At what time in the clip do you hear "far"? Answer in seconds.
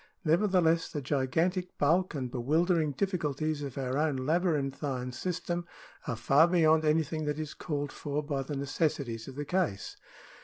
6.15-6.47